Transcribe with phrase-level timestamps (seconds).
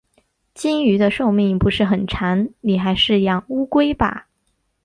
[0.55, 4.27] 金鱼的寿命不是很长，你还是养乌龟吧。